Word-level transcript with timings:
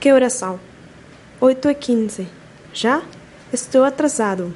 Que 0.00 0.10
horas 0.10 0.32
são? 0.32 0.58
8 1.38 1.68
e 1.68 1.74
15. 1.74 2.28
Já? 2.72 3.02
Estou 3.52 3.84
atrasado. 3.84 4.54